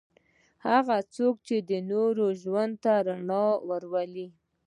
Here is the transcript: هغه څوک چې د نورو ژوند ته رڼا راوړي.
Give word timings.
هغه 0.67 0.97
څوک 1.15 1.35
چې 1.47 1.57
د 1.69 1.71
نورو 1.91 2.25
ژوند 2.41 2.73
ته 2.83 2.93
رڼا 3.07 3.45
راوړي. 3.69 4.27